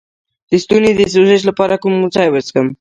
[0.49, 2.67] د ستوني د سوزش لپاره کوم چای وڅښم؟